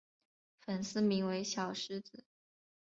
[0.61, 2.23] 粉丝名为小狮子。